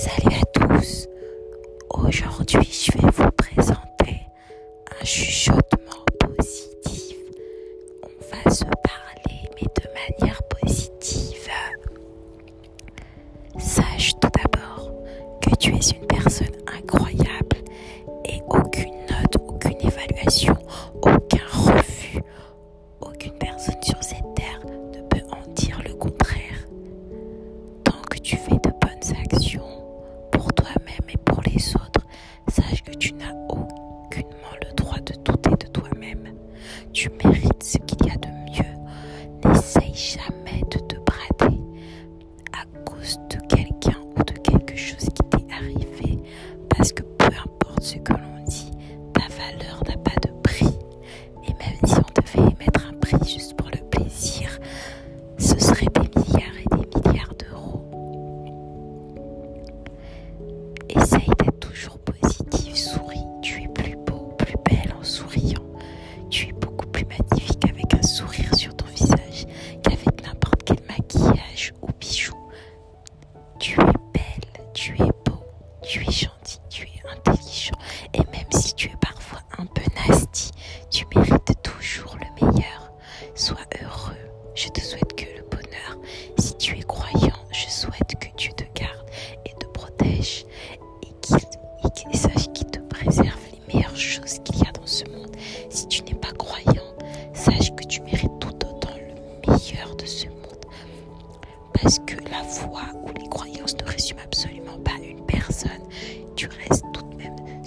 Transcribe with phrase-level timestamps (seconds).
[0.00, 1.08] Salut à tous.
[1.90, 4.22] Aujourd'hui, je vais vous présenter
[4.98, 7.18] un chuchotement positif.
[8.04, 11.50] On va se parler, mais de manière positive.
[13.58, 14.90] Sache tout d'abord
[15.42, 17.49] que tu es une personne incroyable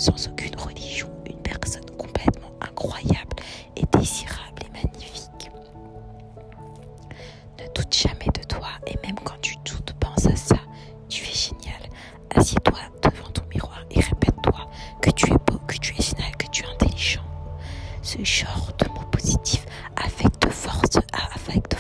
[0.04, 3.38] sans aucune religion, une personne complètement incroyable
[3.78, 5.50] et désirable et magnifique.
[7.58, 10.58] Ne doute jamais de toi et même quand tu doutes, pense à ça.
[11.08, 11.82] Tu es génial.
[12.36, 14.70] Assieds-toi devant ton miroir et répète-toi
[15.02, 17.24] que tu es beau, que tu es génial, que tu es intelligent.
[18.02, 19.66] Ce genre de mots positifs
[19.96, 21.00] affecte force,
[21.34, 21.76] affecte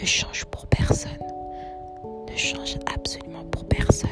[0.00, 1.10] Ne change pour personne.
[2.30, 4.10] Ne change absolument pour personne.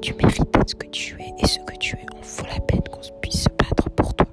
[0.00, 2.82] Tu mérites ce que tu es et ce que tu es en vaut la peine
[2.90, 4.26] qu'on puisse se battre pour toi.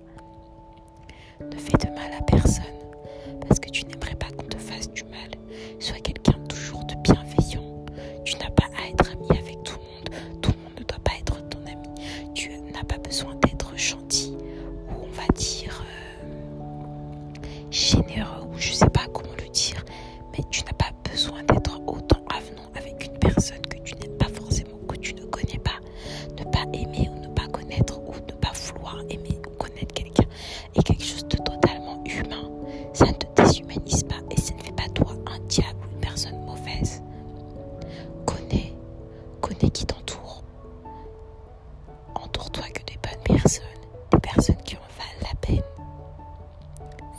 [1.41, 2.63] Ne fais de mal à personne
[3.47, 4.18] parce que tu n'aimerais pas.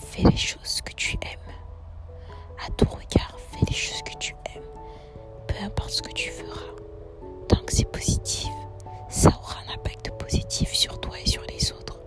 [0.01, 1.55] fais les choses que tu aimes.
[2.67, 4.62] À ton regard, fais les choses que tu aimes.
[5.47, 6.75] Peu importe ce que tu feras.
[7.49, 8.51] Tant que c'est positif,
[9.09, 11.98] ça aura un impact positif sur toi et sur les autres.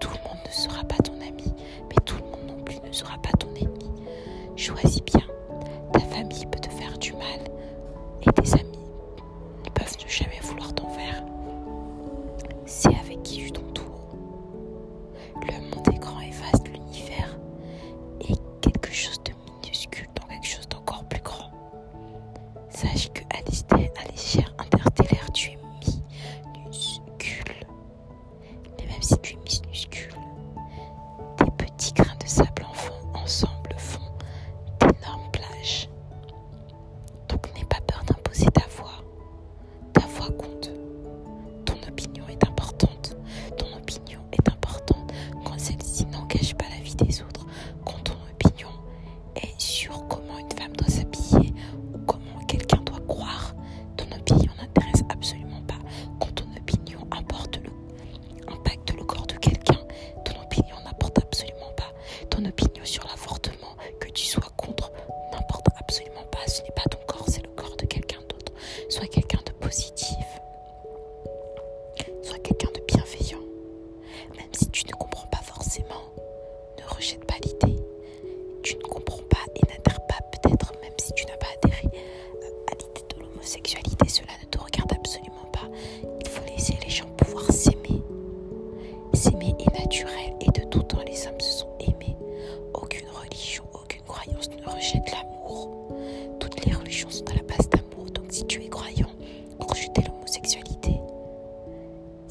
[0.00, 1.54] Tout le monde ne sera pas ton ami,
[1.88, 3.90] mais tout le monde non plus ne sera pas ton ennemi.
[4.56, 4.97] Choisis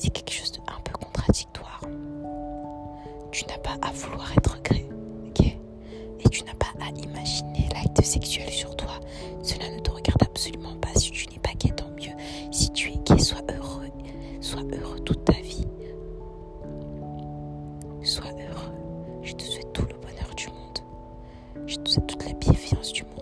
[0.10, 1.82] quelque chose de un peu contradictoire.
[3.32, 4.88] Tu n'as pas à vouloir être gay,
[5.28, 5.46] ok?
[5.46, 9.00] Et tu n'as pas à imaginer l'acte sexuel sur toi.
[9.44, 10.94] Cela ne te regarde absolument pas.
[10.96, 12.16] Si tu n'es pas gay, tant mieux.
[12.52, 13.90] Si tu es gay, sois heureux.
[14.42, 15.68] Sois heureux toute ta vie.
[18.04, 18.74] Sois heureux.
[19.24, 20.80] Je te souhaite tout le bonheur du monde.
[21.68, 23.17] Je te souhaite toute la bienveillance du monde.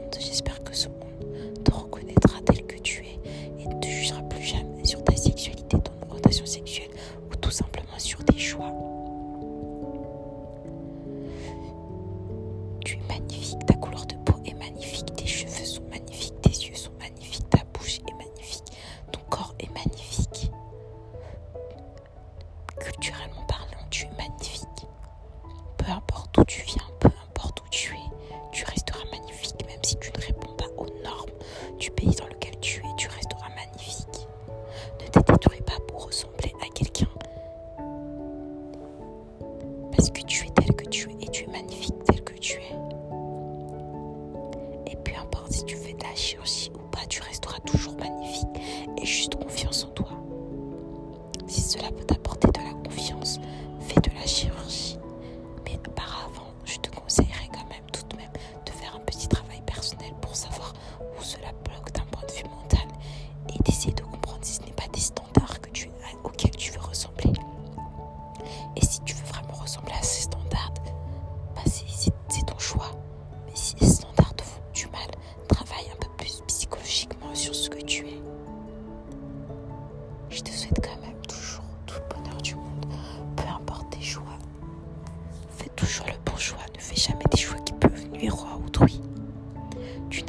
[53.25, 53.39] science
[53.80, 54.65] fait de la chirurgie.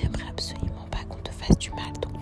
[0.06, 2.15] j'aimerais absolument pas qu'on te fasse du mal, donc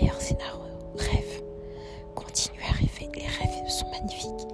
[0.00, 0.60] meilleur scénario
[0.96, 1.42] rêve.
[2.14, 3.08] Continue à rêver.
[3.14, 4.47] Les rêves sont magnifiques.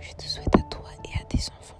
[0.00, 1.77] Je te souhaite à toi et à tes enfants.